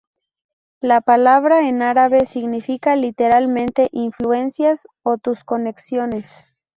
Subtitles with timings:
[0.79, 6.43] La palabra en árabe significa literalmente 'influencias' o 'tus conexiones'.